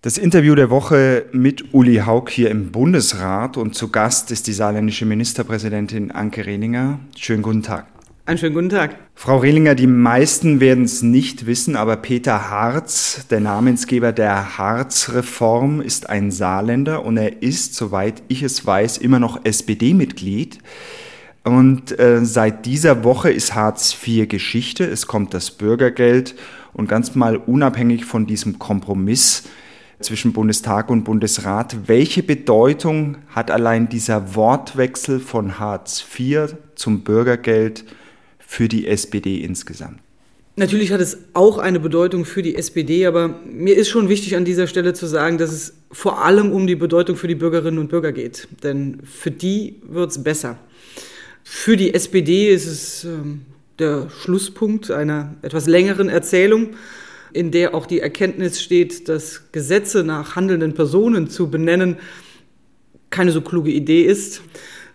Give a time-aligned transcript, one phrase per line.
[0.00, 4.52] Das Interview der Woche mit Uli Haug hier im Bundesrat und zu Gast ist die
[4.52, 7.00] saarländische Ministerpräsidentin Anke Rehlinger.
[7.16, 7.86] Schönen guten Tag.
[8.24, 8.94] Einen schönen guten Tag.
[9.16, 15.80] Frau Rehlinger, die meisten werden es nicht wissen, aber Peter Harz, der Namensgeber der Harz-Reform,
[15.80, 20.60] ist ein Saarländer und er ist, soweit ich es weiß, immer noch SPD-Mitglied.
[21.42, 24.84] Und äh, seit dieser Woche ist Hartz IV Geschichte.
[24.84, 26.36] Es kommt das Bürgergeld
[26.72, 29.42] und ganz mal unabhängig von diesem Kompromiss
[30.00, 31.88] zwischen Bundestag und Bundesrat.
[31.88, 37.84] Welche Bedeutung hat allein dieser Wortwechsel von Hartz IV zum Bürgergeld
[38.38, 40.00] für die SPD insgesamt?
[40.56, 44.44] Natürlich hat es auch eine Bedeutung für die SPD, aber mir ist schon wichtig an
[44.44, 47.88] dieser Stelle zu sagen, dass es vor allem um die Bedeutung für die Bürgerinnen und
[47.88, 48.48] Bürger geht.
[48.64, 50.58] Denn für die wird es besser.
[51.44, 53.42] Für die SPD ist es ähm,
[53.78, 56.70] der Schlusspunkt einer etwas längeren Erzählung
[57.32, 61.96] in der auch die Erkenntnis steht, dass Gesetze nach handelnden Personen zu benennen
[63.10, 64.42] keine so kluge Idee ist.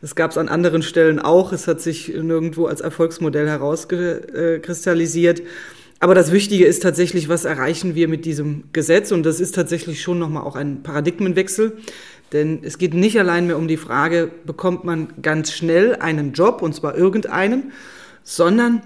[0.02, 1.54] Das gab es an anderen Stellen auch.
[1.54, 5.42] Es hat sich nirgendwo als Erfolgsmodell herauskristallisiert.
[6.00, 9.14] Aber das Wichtige ist tatsächlich, was erreichen wir mit diesem Gesetz?
[9.14, 11.78] Und das ist tatsächlich schon nochmal auch ein Paradigmenwechsel.
[12.34, 16.62] Denn es geht nicht allein mehr um die Frage, bekommt man ganz schnell einen Job,
[16.62, 17.72] und zwar irgendeinen,
[18.24, 18.82] sondern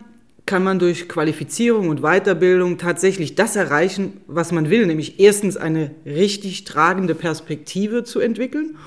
[0.48, 5.92] kann man durch Qualifizierung und Weiterbildung tatsächlich das erreichen, was man will, nämlich erstens eine
[6.06, 8.78] richtig tragende Perspektive zu entwickeln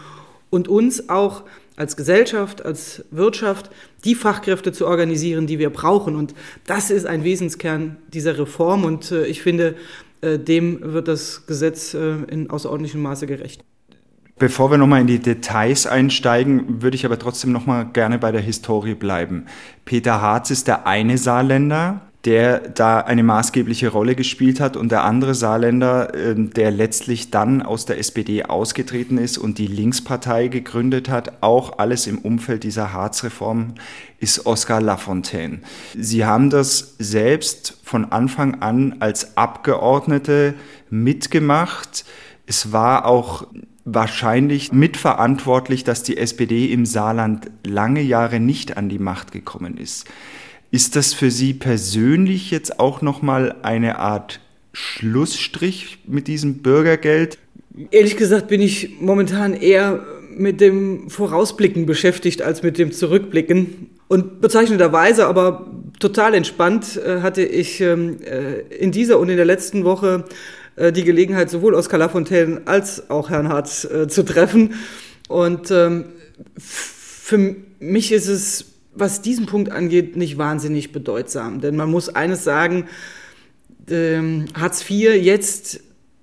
[0.51, 1.45] und uns auch
[1.77, 3.71] als Gesellschaft, als Wirtschaft
[4.05, 6.17] die Fachkräfte zu organisieren, die wir brauchen.
[6.17, 6.35] Und
[6.67, 9.77] das ist ein Wesenskern dieser Reform und äh, ich finde,
[10.21, 13.65] äh, dem wird das Gesetz äh, in außerordentlichem Maße gerecht.
[14.41, 18.41] Bevor wir nochmal in die Details einsteigen, würde ich aber trotzdem nochmal gerne bei der
[18.41, 19.45] Historie bleiben.
[19.85, 25.05] Peter Harz ist der eine Saarländer, der da eine maßgebliche Rolle gespielt hat und der
[25.05, 31.11] andere Saarländer, ähm, der letztlich dann aus der SPD ausgetreten ist und die Linkspartei gegründet
[31.11, 33.75] hat, auch alles im Umfeld dieser Harz-Reform,
[34.21, 35.59] ist Oskar Lafontaine.
[35.95, 40.55] Sie haben das selbst von Anfang an als Abgeordnete
[40.89, 42.07] mitgemacht.
[42.47, 43.47] Es war auch
[43.85, 50.07] wahrscheinlich mitverantwortlich, dass die SPD im Saarland lange Jahre nicht an die Macht gekommen ist.
[50.71, 54.41] Ist das für Sie persönlich jetzt auch noch mal eine Art
[54.73, 57.39] Schlussstrich mit diesem Bürgergeld?
[57.91, 60.05] Ehrlich gesagt bin ich momentan eher
[60.37, 63.91] mit dem Vorausblicken beschäftigt als mit dem Zurückblicken.
[64.09, 69.47] Und bezeichnenderweise, aber total entspannt, äh, hatte ich ähm, äh, in dieser und in der
[69.47, 70.25] letzten Woche
[70.81, 74.75] äh, die Gelegenheit, sowohl Oskar Lafontaine als auch Herrn Hartz äh, zu treffen.
[75.29, 76.07] Und ähm,
[76.57, 78.65] für mich ist es,
[78.95, 81.61] was diesen Punkt angeht, nicht wahnsinnig bedeutsam.
[81.61, 82.89] Denn man muss eines sagen,
[83.91, 85.81] ähm, Hartz IV jetzt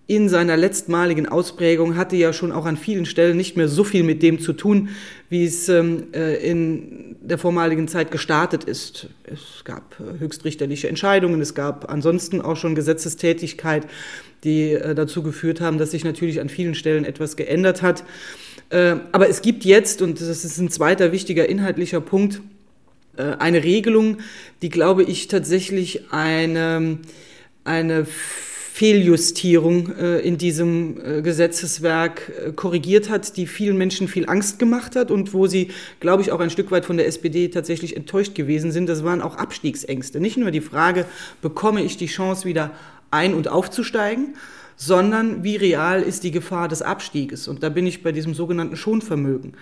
[0.08, 4.04] in seiner letztmaligen Ausprägung hatte ja schon auch an vielen Stellen nicht mehr so viel
[4.04, 4.90] mit dem zu tun,
[5.30, 9.10] wie es ähm, äh, in der vormaligen Zeit gestartet ist.
[9.26, 13.86] Es gab äh, höchstrichterliche Entscheidungen, es gab ansonsten auch schon Gesetzestätigkeit,
[14.46, 18.04] die äh, dazu geführt haben, dass sich natürlich an vielen Stellen etwas geändert hat.
[18.70, 22.42] Aber es gibt jetzt, und das ist ein zweiter wichtiger inhaltlicher Punkt,
[23.16, 24.18] eine Regelung,
[24.62, 26.98] die, glaube ich, tatsächlich eine,
[27.64, 28.06] eine
[28.78, 34.96] Fehljustierung äh, in diesem äh, Gesetzeswerk äh, korrigiert hat, die vielen Menschen viel Angst gemacht
[34.96, 38.36] hat und wo sie, glaube ich, auch ein Stück weit von der SPD tatsächlich enttäuscht
[38.36, 38.88] gewesen sind.
[38.88, 40.20] Das waren auch Abstiegsängste.
[40.20, 41.08] Nicht nur die Frage,
[41.42, 42.70] bekomme ich die Chance wieder
[43.10, 44.36] ein- und aufzusteigen,
[44.76, 47.48] sondern wie real ist die Gefahr des Abstieges.
[47.48, 49.54] Und da bin ich bei diesem sogenannten Schonvermögen.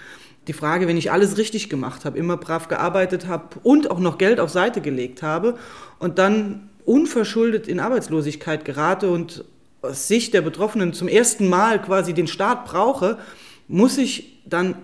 [0.50, 4.18] Die Frage, wenn ich alles richtig gemacht habe, immer brav gearbeitet habe und auch noch
[4.18, 5.58] Geld auf Seite gelegt habe
[6.00, 9.44] und dann unverschuldet in Arbeitslosigkeit gerate und
[9.82, 13.18] aus Sicht der Betroffenen zum ersten Mal quasi den Staat brauche,
[13.68, 14.76] muss ich dann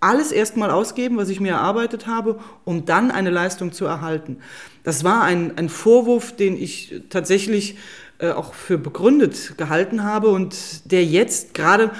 [0.00, 4.38] alles erstmal ausgeben, was ich mir erarbeitet habe, um dann eine Leistung zu erhalten.
[4.84, 7.76] Das war ein, ein Vorwurf, den ich tatsächlich
[8.18, 11.90] äh, auch für begründet gehalten habe und der jetzt gerade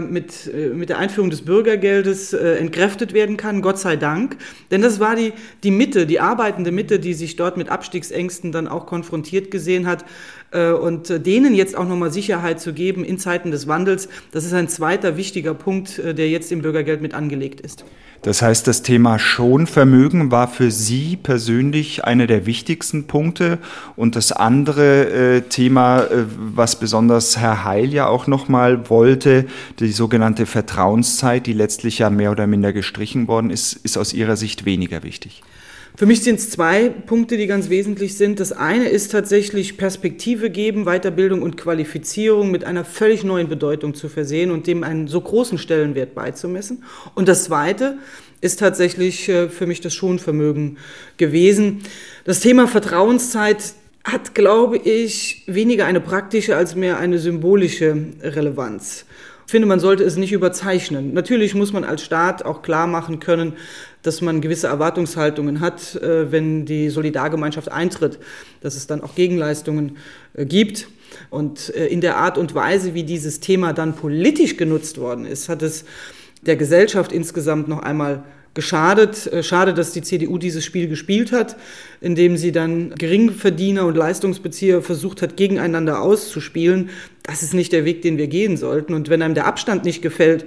[0.00, 4.38] mit, äh, mit der Einführung des Bürgergeldes äh, entkräftet werden kann, Gott sei Dank.
[4.70, 5.32] Denn das war die,
[5.62, 10.04] die Mitte, die arbeitende Mitte, die sich dort mit Abstiegsängsten dann auch konfrontiert gesehen hat.
[10.52, 14.68] Und denen jetzt auch nochmal Sicherheit zu geben in Zeiten des Wandels, das ist ein
[14.68, 17.84] zweiter wichtiger Punkt, der jetzt im Bürgergeld mit angelegt ist.
[18.26, 23.58] Das heißt, das Thema Schonvermögen war für Sie persönlich einer der wichtigsten Punkte.
[23.94, 29.46] Und das andere äh, Thema, äh, was besonders Herr Heil ja auch nochmal wollte,
[29.78, 34.36] die sogenannte Vertrauenszeit, die letztlich ja mehr oder minder gestrichen worden ist, ist aus Ihrer
[34.36, 35.42] Sicht weniger wichtig.
[35.98, 38.38] Für mich sind es zwei Punkte, die ganz wesentlich sind.
[38.38, 44.10] Das eine ist tatsächlich Perspektive geben, Weiterbildung und Qualifizierung mit einer völlig neuen Bedeutung zu
[44.10, 46.84] versehen und dem einen so großen Stellenwert beizumessen.
[47.14, 47.96] Und das zweite
[48.42, 50.76] ist tatsächlich äh, für mich das Schonvermögen
[51.16, 51.80] gewesen.
[52.24, 53.72] Das Thema Vertrauenszeit
[54.04, 59.06] hat, glaube ich, weniger eine praktische als mehr eine symbolische Relevanz.
[59.46, 61.14] Finde, man sollte es nicht überzeichnen.
[61.14, 63.52] Natürlich muss man als Staat auch klar machen können,
[64.02, 68.18] dass man gewisse Erwartungshaltungen hat, äh, wenn die Solidargemeinschaft eintritt,
[68.60, 69.98] dass es dann auch Gegenleistungen
[70.34, 70.88] äh, gibt.
[71.30, 75.48] Und äh, in der Art und Weise, wie dieses Thema dann politisch genutzt worden ist,
[75.48, 75.84] hat es
[76.42, 78.24] der Gesellschaft insgesamt noch einmal
[78.56, 79.28] geschadet.
[79.28, 81.56] Äh, schade, dass die CDU dieses Spiel gespielt hat,
[82.00, 86.90] indem sie dann Geringverdiener und Leistungsbezieher versucht hat, gegeneinander auszuspielen.
[87.22, 88.94] Das ist nicht der Weg, den wir gehen sollten.
[88.94, 90.44] Und wenn einem der Abstand nicht gefällt,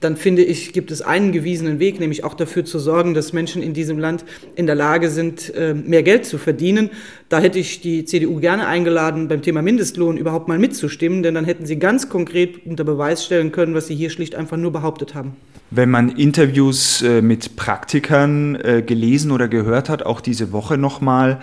[0.00, 3.62] dann finde ich, gibt es einen gewiesenen Weg, nämlich auch dafür zu sorgen, dass Menschen
[3.62, 4.24] in diesem Land
[4.54, 6.90] in der Lage sind, äh, mehr Geld zu verdienen.
[7.28, 11.44] Da hätte ich die CDU gerne eingeladen, beim Thema Mindestlohn überhaupt mal mitzustimmen, denn dann
[11.44, 15.14] hätten sie ganz konkret unter Beweis stellen können, was sie hier schlicht einfach nur behauptet
[15.14, 15.36] haben.
[15.72, 21.40] Wenn man Interviews äh, mit Praktikern äh, gelesen oder gehört hat, auch diese Woche nochmal,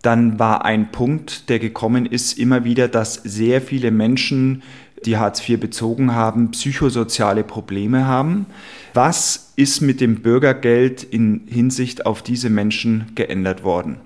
[0.00, 4.62] dann war ein Punkt, der gekommen ist, immer wieder, dass sehr viele Menschen,
[5.06, 8.46] die Hartz IV bezogen haben, psychosoziale Probleme haben.
[8.92, 13.96] Was ist mit dem Bürgergeld in Hinsicht auf diese Menschen geändert worden?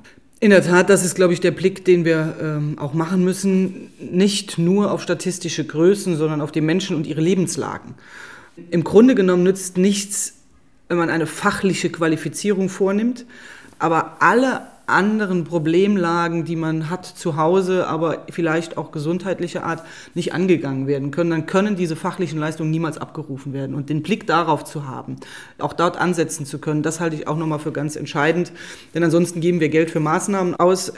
[0.41, 3.91] In der Tat, das ist, glaube ich, der Blick, den wir ähm, auch machen müssen.
[4.01, 7.95] Nicht nur auf statistische Größen, sondern auf die Menschen und ihre Lebenslagen.
[8.71, 10.35] Im Grunde genommen nützt nichts,
[10.89, 13.27] wenn man eine fachliche Qualifizierung vornimmt,
[13.79, 19.83] aber alle anderen Problemlagen, die man hat zu Hause, aber vielleicht auch gesundheitlicher Art,
[20.15, 23.75] nicht angegangen werden können, dann können diese fachlichen Leistungen niemals abgerufen werden.
[23.75, 25.17] Und den Blick darauf zu haben,
[25.59, 28.51] auch dort ansetzen zu können, das halte ich auch nochmal für ganz entscheidend.
[28.95, 30.95] Denn ansonsten geben wir Geld für Maßnahmen aus,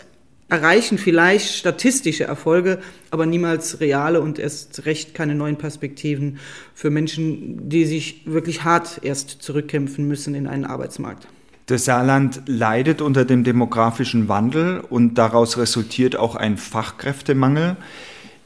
[0.51, 2.81] erreichen vielleicht statistische Erfolge,
[3.11, 6.39] aber niemals reale und erst recht keine neuen Perspektiven
[6.75, 11.27] für Menschen, die sich wirklich hart erst zurückkämpfen müssen in einen Arbeitsmarkt.
[11.67, 17.77] Das Saarland leidet unter dem demografischen Wandel und daraus resultiert auch ein Fachkräftemangel.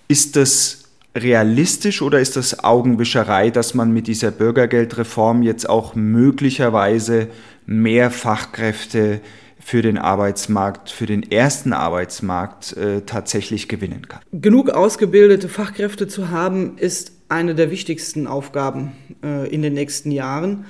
[0.09, 0.85] Ist das
[1.17, 7.29] realistisch oder ist das Augenwischerei, dass man mit dieser Bürgergeldreform jetzt auch möglicherweise
[7.67, 9.21] mehr Fachkräfte
[9.65, 14.21] für den Arbeitsmarkt, für den ersten Arbeitsmarkt äh, tatsächlich gewinnen kann.
[14.31, 18.93] Genug ausgebildete Fachkräfte zu haben, ist eine der wichtigsten Aufgaben
[19.25, 20.67] äh, in den nächsten Jahren.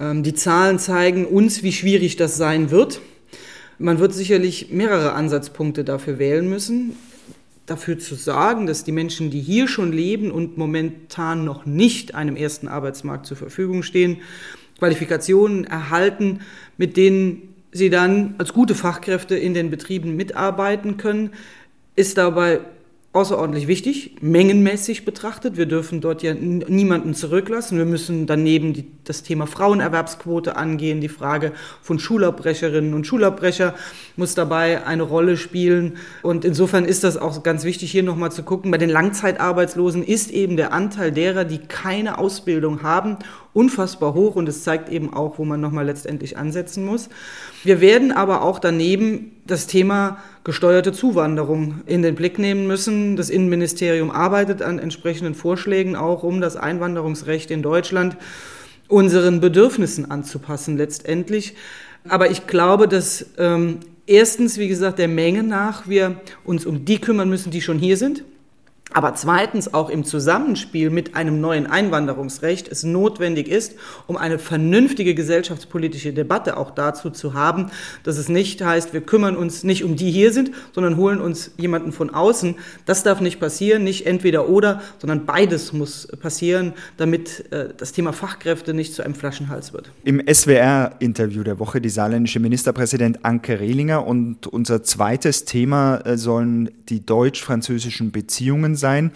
[0.00, 3.00] Ähm, die Zahlen zeigen uns, wie schwierig das sein wird.
[3.78, 6.96] Man wird sicherlich mehrere Ansatzpunkte dafür wählen müssen,
[7.66, 12.34] dafür zu sorgen, dass die Menschen, die hier schon leben und momentan noch nicht einem
[12.34, 14.16] ersten Arbeitsmarkt zur Verfügung stehen,
[14.80, 16.40] Qualifikationen erhalten,
[16.76, 21.30] mit denen sie dann als gute Fachkräfte in den Betrieben mitarbeiten können,
[21.96, 22.60] ist dabei
[23.14, 25.56] außerordentlich wichtig, mengenmäßig betrachtet.
[25.56, 27.78] Wir dürfen dort ja niemanden zurücklassen.
[27.78, 31.00] Wir müssen daneben die, das Thema Frauenerwerbsquote angehen.
[31.00, 33.74] Die Frage von Schulabbrecherinnen und Schulabbrecher
[34.16, 35.96] muss dabei eine Rolle spielen.
[36.22, 38.70] Und insofern ist das auch ganz wichtig, hier nochmal zu gucken.
[38.70, 43.16] Bei den Langzeitarbeitslosen ist eben der Anteil derer, die keine Ausbildung haben,
[43.58, 44.36] unfassbar hoch.
[44.36, 47.08] Und es zeigt eben auch, wo man nochmal letztendlich ansetzen muss.
[47.64, 53.16] Wir werden aber auch daneben das Thema gesteuerte Zuwanderung in den Blick nehmen müssen.
[53.16, 58.16] Das Innenministerium arbeitet an entsprechenden Vorschlägen auch, um das Einwanderungsrecht in Deutschland
[58.86, 61.54] unseren Bedürfnissen anzupassen letztendlich.
[62.08, 67.00] Aber ich glaube, dass ähm, erstens, wie gesagt, der Menge nach wir uns um die
[67.00, 68.22] kümmern müssen, die schon hier sind
[68.92, 73.74] aber zweitens auch im Zusammenspiel mit einem neuen Einwanderungsrecht es notwendig ist,
[74.06, 77.70] um eine vernünftige gesellschaftspolitische Debatte auch dazu zu haben,
[78.02, 81.50] dass es nicht heißt, wir kümmern uns nicht um die hier sind, sondern holen uns
[81.58, 82.56] jemanden von außen.
[82.86, 88.14] Das darf nicht passieren, nicht entweder oder, sondern beides muss passieren, damit äh, das Thema
[88.14, 89.90] Fachkräfte nicht zu einem Flaschenhals wird.
[90.04, 96.70] Im SWR-Interview der Woche die saarländische Ministerpräsident Anke Rehlinger und unser zweites Thema äh, sollen
[96.88, 99.12] die deutsch-französischen Beziehungen sein.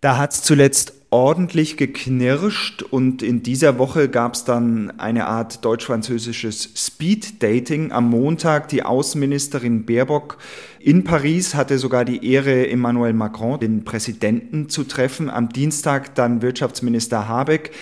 [0.00, 5.62] Da hat es zuletzt ordentlich geknirscht und in dieser Woche gab es dann eine Art
[5.64, 7.92] deutsch-französisches Speed-Dating.
[7.92, 10.38] Am Montag die Außenministerin Baerbock
[10.80, 15.28] in Paris hatte sogar die Ehre, Emmanuel Macron, den Präsidenten, zu treffen.
[15.28, 17.72] Am Dienstag dann Wirtschaftsminister Habeck.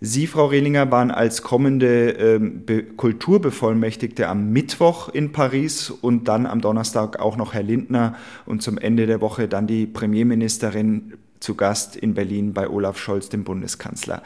[0.00, 2.64] Sie, Frau Rehlinger, waren als kommende ähm,
[2.96, 8.78] Kulturbevollmächtigte am Mittwoch in Paris und dann am Donnerstag auch noch Herr Lindner und zum
[8.78, 14.22] Ende der Woche dann die Premierministerin zu Gast in Berlin bei Olaf Scholz, dem Bundeskanzler.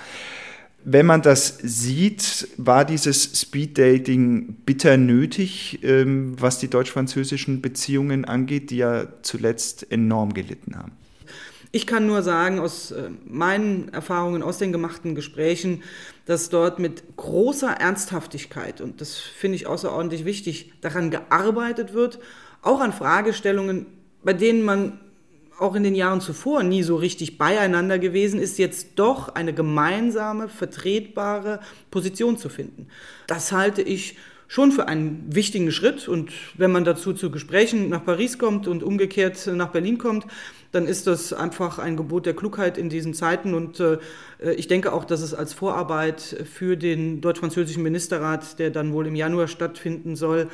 [0.84, 8.70] Wenn man das sieht, war dieses Speeddating bitter nötig, ähm, was die deutsch-französischen Beziehungen angeht,
[8.70, 10.92] die ja zuletzt enorm gelitten haben.
[11.74, 15.82] Ich kann nur sagen, aus äh, meinen Erfahrungen, aus den gemachten Gesprächen,
[16.26, 22.18] dass dort mit großer Ernsthaftigkeit, und das finde ich außerordentlich wichtig, daran gearbeitet wird,
[22.60, 23.86] auch an Fragestellungen,
[24.22, 25.00] bei denen man
[25.58, 30.48] auch in den Jahren zuvor nie so richtig beieinander gewesen ist, jetzt doch eine gemeinsame,
[30.48, 31.60] vertretbare
[31.90, 32.88] Position zu finden.
[33.26, 34.16] Das halte ich
[34.52, 36.08] schon für einen wichtigen Schritt.
[36.08, 40.26] Und wenn man dazu zu Gesprächen nach Paris kommt und umgekehrt nach Berlin kommt,
[40.72, 43.54] dann ist das einfach ein Gebot der Klugheit in diesen Zeiten.
[43.54, 43.96] Und äh,
[44.54, 46.20] ich denke auch, dass es als Vorarbeit
[46.52, 50.50] für den deutsch-französischen Ministerrat, der dann wohl im Januar stattfinden soll,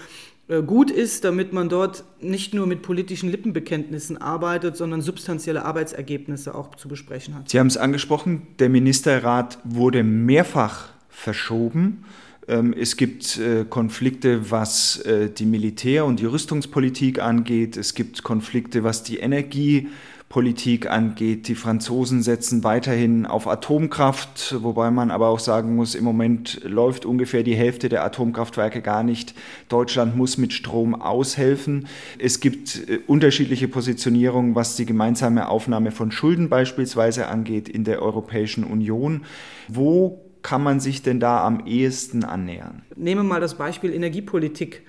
[0.47, 6.55] äh, gut ist, damit man dort nicht nur mit politischen Lippenbekenntnissen arbeitet, sondern substanzielle Arbeitsergebnisse
[6.55, 7.49] auch zu besprechen hat.
[7.49, 12.05] Sie haben es angesprochen, der Ministerrat wurde mehrfach verschoben.
[12.49, 17.77] Ähm, es gibt äh, Konflikte, was äh, die Militär- und die Rüstungspolitik angeht.
[17.77, 19.89] Es gibt Konflikte, was die Energie
[20.29, 21.49] Politik angeht.
[21.49, 27.07] Die Franzosen setzen weiterhin auf Atomkraft, wobei man aber auch sagen muss, im Moment läuft
[27.07, 29.35] ungefähr die Hälfte der Atomkraftwerke gar nicht.
[29.71, 31.89] Deutschland muss mit Strom aushelfen.
[32.19, 38.03] Es gibt äh, unterschiedliche Positionierungen, was die gemeinsame Aufnahme von Schulden beispielsweise angeht in der
[38.03, 39.25] Europäischen Union.
[39.69, 42.83] Wo kann man sich denn da am ehesten annähern?
[42.97, 44.83] Nehmen wir mal das Beispiel Energiepolitik.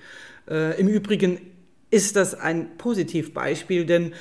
[0.48, 1.38] Äh, Im Übrigen
[1.90, 4.12] ist das ein Positivbeispiel, denn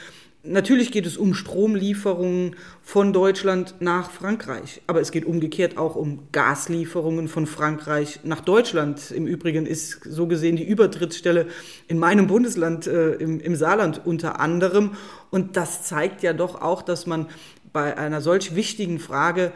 [0.41, 6.29] Natürlich geht es um Stromlieferungen von Deutschland nach Frankreich, aber es geht umgekehrt auch um
[6.31, 9.12] Gaslieferungen von Frankreich nach Deutschland.
[9.12, 11.48] Im Übrigen ist so gesehen die Übertrittsstelle
[11.89, 14.91] in meinem Bundesland, äh, im, im Saarland unter anderem.
[15.29, 17.27] Und das zeigt ja doch auch, dass man
[17.74, 19.51] bei einer solch wichtigen Frage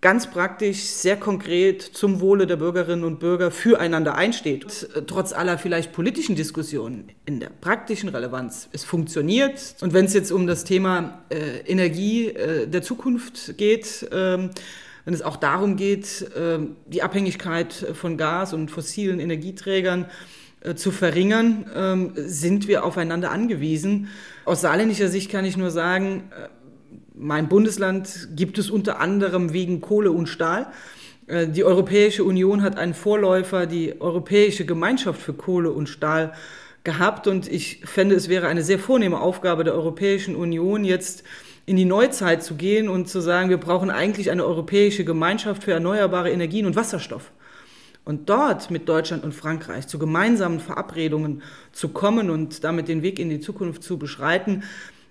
[0.00, 4.88] ganz praktisch, sehr konkret zum Wohle der Bürgerinnen und Bürger füreinander einsteht.
[5.06, 8.68] Trotz aller vielleicht politischen Diskussionen in der praktischen Relevanz.
[8.72, 9.76] Es funktioniert.
[9.80, 14.50] Und wenn es jetzt um das Thema äh, Energie äh, der Zukunft geht, ähm,
[15.04, 20.06] wenn es auch darum geht, äh, die Abhängigkeit von Gas und fossilen Energieträgern
[20.62, 24.08] äh, zu verringern, ähm, sind wir aufeinander angewiesen.
[24.44, 26.48] Aus saarländischer Sicht kann ich nur sagen, äh,
[27.20, 30.72] mein Bundesland gibt es unter anderem wegen Kohle und Stahl.
[31.26, 36.32] Äh, die Europäische Union hat einen Vorläufer, die Europäische Gemeinschaft für Kohle und Stahl,
[36.84, 37.26] gehabt.
[37.26, 41.24] Und ich fände, es wäre eine sehr vornehme Aufgabe der Europäischen Union, jetzt
[41.66, 45.72] in die Neuzeit zu gehen und zu sagen, wir brauchen eigentlich eine europäische Gemeinschaft für
[45.72, 47.32] erneuerbare Energien und Wasserstoff.
[48.04, 53.18] Und dort mit Deutschland und Frankreich zu gemeinsamen Verabredungen zu kommen und damit den Weg
[53.18, 54.64] in die Zukunft zu beschreiten,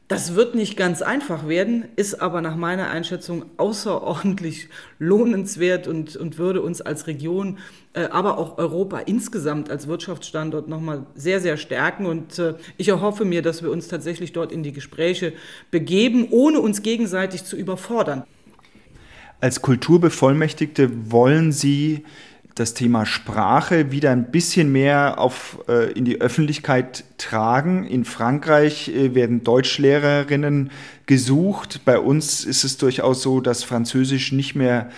[0.10, 6.40] das wird nicht ganz einfach werden, ist aber nach meiner Einschätzung außerordentlich lohnenswert und, und
[6.40, 7.60] würde uns als Region,
[7.94, 12.08] äh, aber auch Europa insgesamt als Wirtschaftsstandort nochmal sehr, sehr stärken.
[12.08, 15.32] Und äh, ich erhoffe mir, dass wir uns tatsächlich dort in die Gespräche
[15.70, 18.24] begeben, ohne uns gegenseitig zu überfordern.
[19.42, 22.04] Als Kulturbevollmächtigte wollen Sie
[22.60, 27.86] das Thema Sprache wieder ein bisschen mehr auf, äh, in die Öffentlichkeit tragen.
[27.86, 30.72] In Frankreich äh, werden Deutschlehrerinnen
[31.06, 31.82] gesucht.
[31.86, 34.90] Bei uns ist es durchaus so, dass Französisch nicht mehr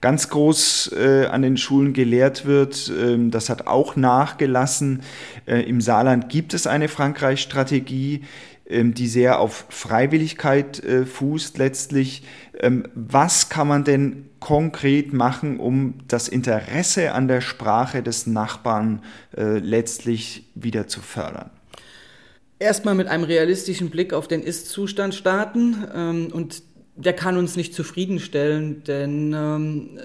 [0.00, 2.92] ganz groß äh, an den Schulen gelehrt wird.
[2.96, 5.02] Ähm, das hat auch nachgelassen.
[5.46, 8.22] Äh, Im Saarland gibt es eine Frankreich-Strategie.
[8.68, 12.24] Ähm, die sehr auf Freiwilligkeit äh, fußt letztlich.
[12.58, 19.02] Ähm, was kann man denn konkret machen, um das Interesse an der Sprache des Nachbarn
[19.36, 21.50] äh, letztlich wieder zu fördern?
[22.58, 26.62] Erstmal mit einem realistischen Blick auf den Ist-Zustand starten ähm, und
[26.96, 29.98] der kann uns nicht zufriedenstellen, denn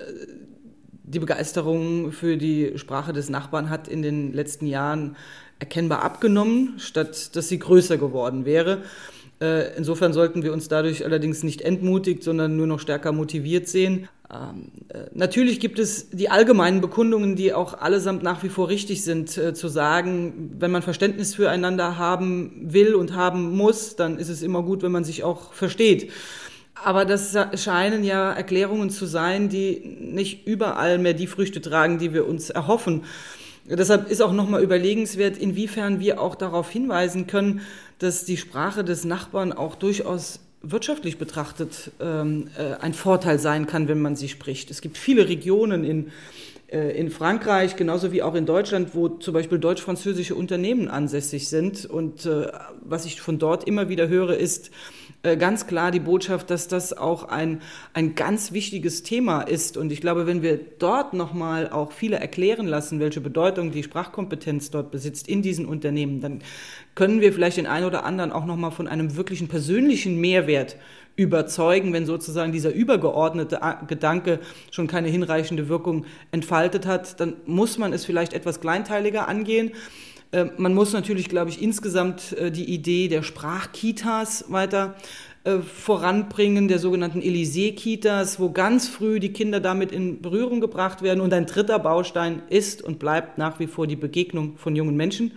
[1.04, 5.16] die Begeisterung für die Sprache des Nachbarn hat in den letzten Jahren
[5.60, 8.82] erkennbar abgenommen, statt dass sie größer geworden wäre.
[9.42, 14.08] Äh, insofern sollten wir uns dadurch allerdings nicht entmutigt, sondern nur noch stärker motiviert sehen.
[14.32, 19.04] Ähm, äh, natürlich gibt es die allgemeinen Bekundungen, die auch allesamt nach wie vor richtig
[19.04, 24.30] sind, äh, zu sagen, wenn man Verständnis füreinander haben will und haben muss, dann ist
[24.30, 26.12] es immer gut, wenn man sich auch versteht.
[26.74, 32.14] Aber das scheinen ja Erklärungen zu sein, die nicht überall mehr die Früchte tragen, die
[32.14, 33.04] wir uns erhoffen.
[33.66, 37.62] Deshalb ist auch nochmal überlegenswert, inwiefern wir auch darauf hinweisen können,
[38.00, 43.88] dass die Sprache des Nachbarn auch durchaus wirtschaftlich betrachtet ähm, äh, ein Vorteil sein kann,
[43.88, 44.72] wenn man sie spricht.
[44.72, 46.12] Es gibt viele Regionen in,
[46.72, 51.86] Äh, in Frankreich, genauso wie auch in Deutschland, wo zum Beispiel deutsch-französische Unternehmen ansässig sind.
[51.86, 52.48] Und äh,
[52.82, 54.72] was ich von dort immer wieder höre, ist
[55.24, 57.62] ganz klar die Botschaft, dass das auch ein,
[57.94, 59.78] ein ganz wichtiges Thema ist.
[59.78, 64.72] Und ich glaube, wenn wir dort nochmal auch viele erklären lassen, welche Bedeutung die Sprachkompetenz
[64.72, 66.40] dort besitzt in diesen Unternehmen, dann
[66.96, 70.76] können wir vielleicht den einen oder anderen auch nochmal von einem wirklichen persönlichen Mehrwert
[71.16, 74.40] überzeugen, wenn sozusagen dieser übergeordnete Gedanke
[74.72, 79.72] schon keine hinreichende Wirkung entfaltet hat, dann muss man es vielleicht etwas kleinteiliger angehen.
[80.34, 84.96] Ähm, man muss natürlich, glaube ich, insgesamt äh, die Idee der Sprachkitas weiter
[85.44, 91.20] äh, voranbringen, der sogenannten Elysée-Kitas, wo ganz früh die Kinder damit in Berührung gebracht werden.
[91.20, 95.34] Und ein dritter Baustein ist und bleibt nach wie vor die Begegnung von jungen Menschen.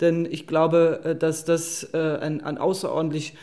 [0.00, 3.34] Denn ich glaube, äh, dass das ein, ein außerordentlich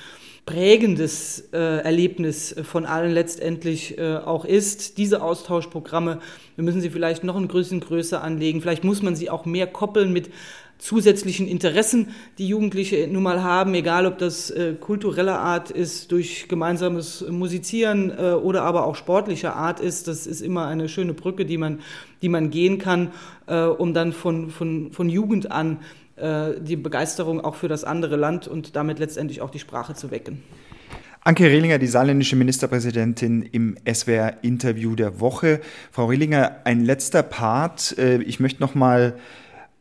[0.45, 4.97] prägendes Erlebnis von allen letztendlich auch ist.
[4.97, 6.19] Diese Austauschprogramme,
[6.55, 8.61] wir müssen sie vielleicht noch in größeren Größe anlegen.
[8.61, 10.29] Vielleicht muss man sie auch mehr koppeln mit
[10.77, 16.47] zusätzlichen Interessen, die Jugendliche nun mal haben, egal ob das äh, kultureller Art ist, durch
[16.47, 20.07] gemeinsames Musizieren äh, oder aber auch sportlicher Art ist.
[20.07, 21.79] Das ist immer eine schöne Brücke, die man,
[22.21, 23.11] die man gehen kann,
[23.47, 25.79] äh, um dann von, von, von Jugend an
[26.17, 30.11] äh, die Begeisterung auch für das andere Land und damit letztendlich auch die Sprache zu
[30.11, 30.43] wecken.
[31.23, 35.59] Anke Rehlinger, die saarländische Ministerpräsidentin im SWR-Interview der Woche.
[35.91, 37.97] Frau Rehlinger, ein letzter Part.
[37.97, 39.17] Äh, ich möchte noch mal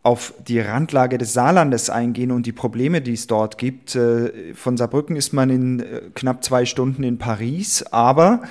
[0.07, 3.97] auf die Randlage des Saarlandes eingehen und die Probleme, die es dort gibt.
[3.97, 5.85] Äh, von Saarbrücken ist man in
[6.15, 8.43] knapp zwei Stunden in Paris, aber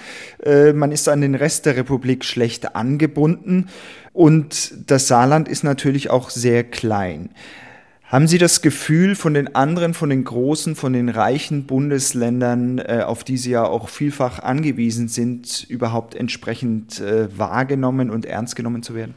[0.74, 3.70] man ist an den Rest der Republik schlecht angebunden
[4.14, 7.30] und das Saarland ist natürlich auch sehr klein.
[8.08, 13.02] Haben Sie das Gefühl von den anderen, von den großen, von den reichen Bundesländern, äh,
[13.06, 18.84] auf die Sie ja auch vielfach angewiesen sind, überhaupt entsprechend äh, wahrgenommen und ernst genommen
[18.84, 19.16] zu werden?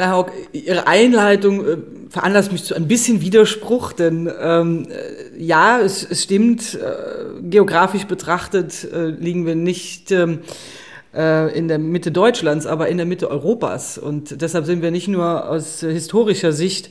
[0.00, 1.76] Herr Haug, Ihre Einleitung äh,
[2.08, 8.04] veranlasst mich zu ein bisschen Widerspruch, denn ähm, äh, ja, es, es stimmt, äh, geografisch
[8.04, 10.40] betrachtet äh, liegen wir nicht ähm,
[11.14, 13.98] äh, in der Mitte Deutschlands, aber in der Mitte Europas.
[13.98, 16.90] Und deshalb sind wir nicht nur aus historischer Sicht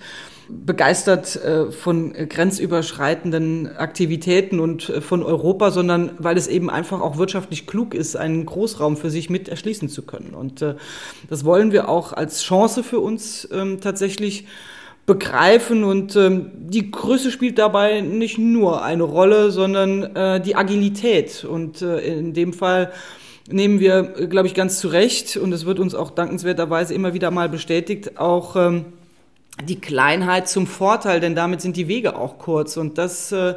[0.49, 7.17] begeistert äh, von grenzüberschreitenden Aktivitäten und äh, von Europa, sondern weil es eben einfach auch
[7.17, 10.33] wirtschaftlich klug ist, einen Großraum für sich mit erschließen zu können.
[10.33, 10.75] Und äh,
[11.29, 14.47] das wollen wir auch als Chance für uns ähm, tatsächlich
[15.05, 15.83] begreifen.
[15.83, 21.45] Und ähm, die Größe spielt dabei nicht nur eine Rolle, sondern äh, die Agilität.
[21.45, 22.91] Und äh, in dem Fall
[23.51, 25.37] nehmen wir, glaube ich, ganz zu Recht.
[25.37, 28.85] Und es wird uns auch dankenswerterweise immer wieder mal bestätigt, auch ähm,
[29.63, 33.55] die Kleinheit zum Vorteil, denn damit sind die Wege auch kurz und das äh,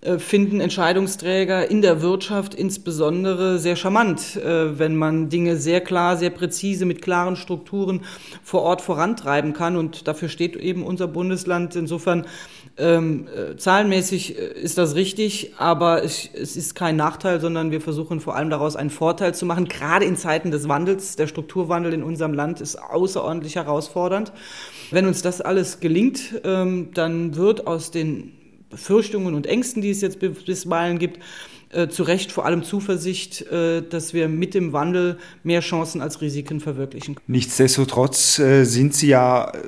[0.00, 6.16] äh, finden Entscheidungsträger in der Wirtschaft insbesondere sehr charmant, äh, wenn man Dinge sehr klar,
[6.16, 8.02] sehr präzise mit klaren Strukturen
[8.44, 9.76] vor Ort vorantreiben kann.
[9.76, 11.74] Und dafür steht eben unser Bundesland.
[11.74, 12.26] Insofern
[12.78, 17.80] ähm, äh, zahlenmäßig äh, ist das richtig, aber es, es ist kein Nachteil, sondern wir
[17.80, 19.66] versuchen vor allem daraus einen Vorteil zu machen.
[19.66, 24.32] Gerade in Zeiten des Wandels, der Strukturwandel in unserem Land ist außerordentlich herausfordernd.
[24.90, 28.32] Wenn uns das alles gelingt, ähm, dann wird aus den
[28.70, 31.18] Befürchtungen und Ängsten, die es jetzt bisweilen gibt,
[31.70, 36.20] äh, zu Recht vor allem Zuversicht, äh, dass wir mit dem Wandel mehr Chancen als
[36.20, 37.16] Risiken verwirklichen.
[37.26, 39.58] Nichtsdestotrotz äh, sind Sie ja äh,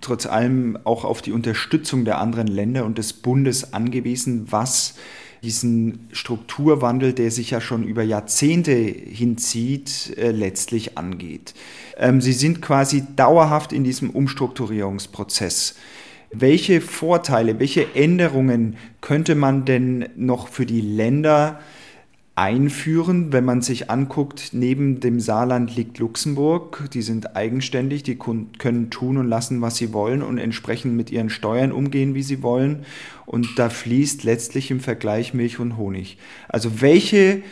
[0.00, 4.94] trotz allem auch auf die Unterstützung der anderen Länder und des Bundes angewiesen, was
[5.42, 11.54] diesen Strukturwandel, der sich ja schon über Jahrzehnte hinzieht, äh, letztlich angeht.
[11.96, 15.76] Ähm, Sie sind quasi dauerhaft in diesem Umstrukturierungsprozess.
[16.38, 21.60] Welche Vorteile, welche Änderungen könnte man denn noch für die Länder
[22.34, 28.90] einführen, wenn man sich anguckt, neben dem Saarland liegt Luxemburg, die sind eigenständig, die können
[28.90, 32.84] tun und lassen, was sie wollen und entsprechend mit ihren Steuern umgehen, wie sie wollen.
[33.24, 36.18] Und da fließt letztlich im Vergleich Milch und Honig.
[36.48, 37.42] Also welche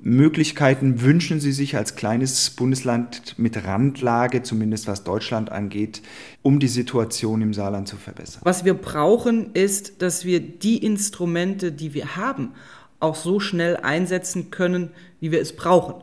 [0.00, 6.02] Möglichkeiten wünschen Sie sich als kleines Bundesland mit Randlage, zumindest was Deutschland angeht,
[6.42, 8.42] um die Situation im Saarland zu verbessern?
[8.44, 12.52] Was wir brauchen, ist, dass wir die Instrumente, die wir haben,
[13.00, 15.94] auch so schnell einsetzen können, wie wir es brauchen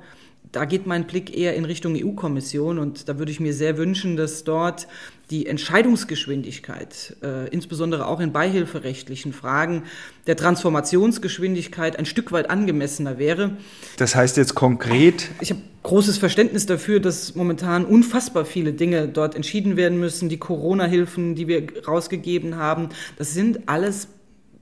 [0.56, 4.16] da geht mein Blick eher in Richtung EU-Kommission und da würde ich mir sehr wünschen,
[4.16, 4.88] dass dort
[5.32, 9.84] die Entscheidungsgeschwindigkeit, äh, insbesondere auch in beihilferechtlichen Fragen,
[10.28, 13.58] der Transformationsgeschwindigkeit ein Stück weit angemessener wäre.
[13.98, 15.30] Das heißt jetzt konkret?
[15.42, 20.30] Ich habe großes Verständnis dafür, dass momentan unfassbar viele Dinge dort entschieden werden müssen.
[20.30, 24.08] Die Corona-Hilfen, die wir rausgegeben haben, das sind alles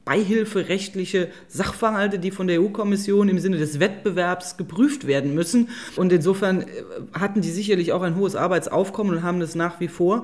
[0.06, 5.70] beihilferechtliche Sachverhalte, die von der EU-Kommission im Sinne des Wettbewerbs geprüft werden müssen.
[5.96, 6.66] Und insofern äh,
[7.14, 10.24] hatten die sicherlich auch ein hohes Arbeitsaufkommen und haben das nach wie vor.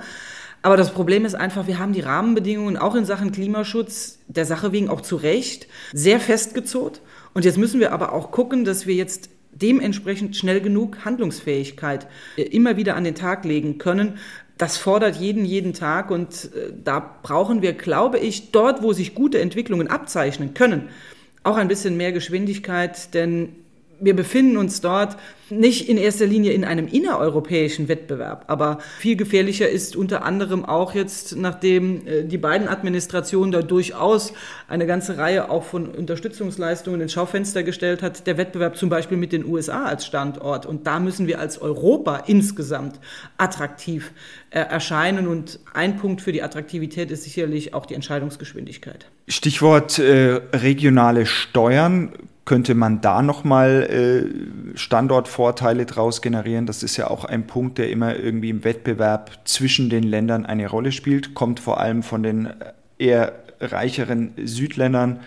[0.61, 4.73] Aber das Problem ist einfach, wir haben die Rahmenbedingungen auch in Sachen Klimaschutz der Sache
[4.73, 7.01] wegen auch zu Recht sehr festgezurrt.
[7.33, 12.43] Und jetzt müssen wir aber auch gucken, dass wir jetzt dementsprechend schnell genug Handlungsfähigkeit äh,
[12.43, 14.17] immer wieder an den Tag legen können.
[14.59, 19.15] Das fordert jeden, jeden Tag und äh, da brauchen wir, glaube ich, dort, wo sich
[19.15, 20.89] gute Entwicklungen abzeichnen können,
[21.43, 23.55] auch ein bisschen mehr Geschwindigkeit, denn
[23.99, 25.17] wir befinden uns dort
[25.49, 30.93] nicht in erster Linie in einem innereuropäischen Wettbewerb, aber viel gefährlicher ist unter anderem auch
[30.93, 34.33] jetzt, nachdem äh, die beiden Administrationen da durchaus
[34.67, 39.31] eine ganze Reihe auch von Unterstützungsleistungen ins Schaufenster gestellt hat, der Wettbewerb zum Beispiel mit
[39.31, 40.65] den USA als Standort.
[40.65, 42.99] Und da müssen wir als Europa insgesamt
[43.37, 44.11] attraktiv
[44.51, 45.27] äh, erscheinen.
[45.27, 49.07] Und ein Punkt für die Attraktivität ist sicherlich auch die Entscheidungsgeschwindigkeit.
[49.27, 52.13] Stichwort äh, regionale Steuern
[52.49, 53.83] könnte man da nochmal
[54.73, 56.65] äh, Standortvorteile daraus generieren?
[56.65, 60.67] Das ist ja auch ein Punkt, der immer irgendwie im Wettbewerb zwischen den Ländern eine
[60.67, 62.53] Rolle spielt, kommt vor allem von den äh,
[62.97, 65.19] eher reicheren Südländern,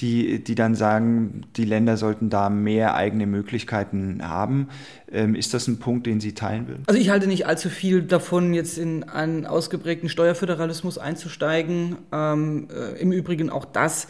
[0.00, 4.68] die, die dann sagen, die Länder sollten da mehr eigene Möglichkeiten haben.
[5.12, 6.84] Ähm, ist das ein Punkt, den Sie teilen würden?
[6.86, 11.98] Also ich halte nicht allzu viel davon, jetzt in einen ausgeprägten Steuerföderalismus einzusteigen.
[12.10, 14.08] Ähm, äh, Im Übrigen auch das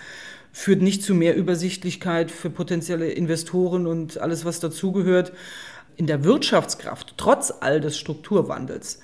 [0.52, 5.32] führt nicht zu mehr Übersichtlichkeit für potenzielle Investoren und alles, was dazugehört.
[5.96, 9.00] In der Wirtschaftskraft, trotz all des Strukturwandels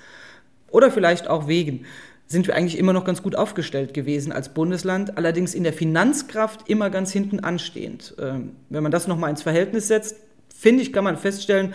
[0.69, 1.85] oder vielleicht auch wegen,
[2.27, 6.69] sind wir eigentlich immer noch ganz gut aufgestellt gewesen als Bundesland, allerdings in der Finanzkraft
[6.69, 8.15] immer ganz hinten anstehend.
[8.19, 10.17] Ähm, wenn man das nochmal ins Verhältnis setzt,
[10.53, 11.73] finde ich, kann man feststellen,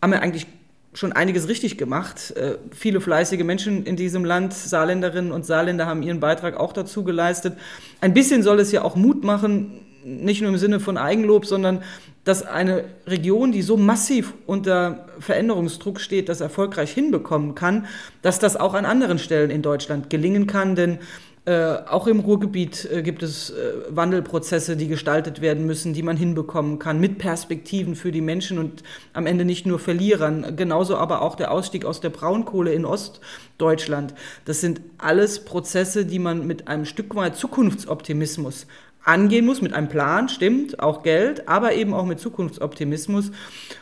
[0.00, 0.46] haben wir eigentlich
[0.94, 2.32] schon einiges richtig gemacht.
[2.36, 7.04] Äh, viele fleißige Menschen in diesem Land, Saarländerinnen und Saarländer, haben ihren Beitrag auch dazu
[7.04, 7.58] geleistet.
[8.00, 11.82] Ein bisschen soll es ja auch Mut machen, nicht nur im Sinne von Eigenlob, sondern
[12.24, 17.86] dass eine Region, die so massiv unter Veränderungsdruck steht, das erfolgreich hinbekommen kann,
[18.22, 20.74] dass das auch an anderen Stellen in Deutschland gelingen kann.
[20.74, 20.98] Denn
[21.46, 26.16] äh, auch im Ruhrgebiet äh, gibt es äh, Wandelprozesse, die gestaltet werden müssen, die man
[26.16, 30.56] hinbekommen kann, mit Perspektiven für die Menschen und am Ende nicht nur Verlierern.
[30.56, 34.14] Genauso aber auch der Ausstieg aus der Braunkohle in Ostdeutschland.
[34.46, 38.66] Das sind alles Prozesse, die man mit einem Stück weit Zukunftsoptimismus
[39.02, 43.32] angehen muss, mit einem Plan, stimmt, auch Geld, aber eben auch mit Zukunftsoptimismus.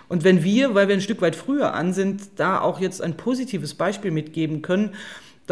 [0.09, 3.17] Und wenn wir, weil wir ein Stück weit früher an sind, da auch jetzt ein
[3.17, 4.95] positives Beispiel mitgeben können,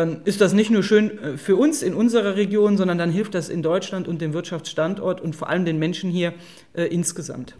[0.00, 3.34] dann ist das nicht nur schön äh, für uns in unserer Region, sondern dann hilft
[3.34, 6.32] das in Deutschland und dem Wirtschaftsstandort und vor allem den Menschen hier
[6.72, 7.54] äh, insgesamt.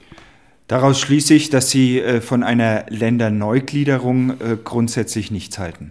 [0.67, 5.91] Daraus schließe ich, dass Sie äh, von einer Länderneugliederung äh, grundsätzlich nichts halten.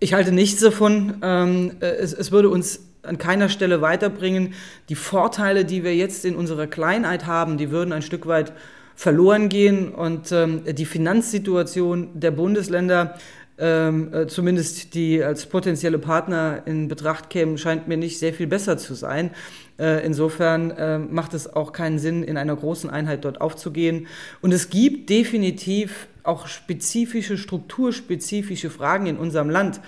[0.00, 1.16] Ich halte nichts davon.
[1.22, 4.54] Ähm, äh, es, es würde uns an keiner Stelle weiterbringen.
[4.88, 8.52] Die Vorteile, die wir jetzt in unserer Kleinheit haben, die würden ein Stück weit
[8.94, 13.14] verloren gehen und ähm, die Finanzsituation der Bundesländer
[13.58, 18.46] ähm, äh, zumindest die als potenzielle Partner in Betracht kämen, scheint mir nicht sehr viel
[18.46, 19.30] besser zu sein.
[19.78, 24.06] Äh, insofern äh, macht es auch keinen Sinn, in einer großen Einheit dort aufzugehen.
[24.40, 29.80] Und es gibt definitiv auch spezifische, strukturspezifische Fragen in unserem Land,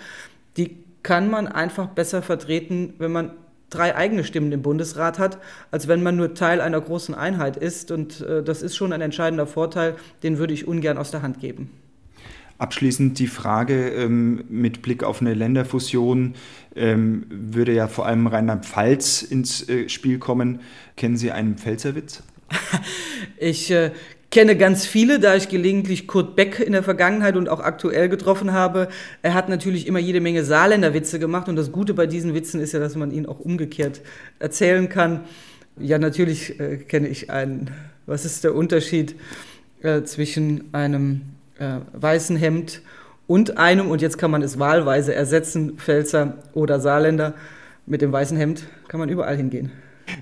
[0.56, 3.30] die kann man einfach besser vertreten, wenn man
[3.70, 5.38] drei eigene Stimmen im Bundesrat hat,
[5.70, 7.90] als wenn man nur Teil einer großen Einheit ist.
[7.90, 11.40] Und äh, das ist schon ein entscheidender Vorteil, den würde ich ungern aus der Hand
[11.40, 11.70] geben.
[12.60, 16.34] Abschließend die Frage ähm, mit Blick auf eine Länderfusion
[16.76, 20.60] ähm, würde ja vor allem Rheinland-Pfalz ins äh, Spiel kommen.
[20.94, 22.22] Kennen Sie einen Pfälzerwitz?
[23.38, 23.92] ich äh,
[24.30, 28.52] kenne ganz viele, da ich gelegentlich Kurt Beck in der Vergangenheit und auch aktuell getroffen
[28.52, 28.88] habe.
[29.22, 32.60] Er hat natürlich immer jede Menge Saarländer Witze gemacht und das Gute bei diesen Witzen
[32.60, 34.02] ist ja, dass man ihn auch umgekehrt
[34.38, 35.20] erzählen kann.
[35.78, 37.70] Ja, natürlich äh, kenne ich einen.
[38.04, 39.14] Was ist der Unterschied
[39.80, 41.22] äh, zwischen einem
[41.60, 42.82] äh, weißen Hemd
[43.26, 47.34] und einem, und jetzt kann man es wahlweise ersetzen, Pfälzer oder Saarländer,
[47.86, 49.70] mit dem weißen Hemd kann man überall hingehen.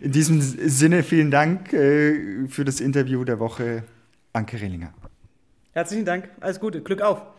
[0.00, 3.84] In diesem Sinne vielen Dank äh, für das Interview der Woche,
[4.32, 4.92] Anke Rehlinger.
[5.72, 7.22] Herzlichen Dank, alles Gute, Glück auf.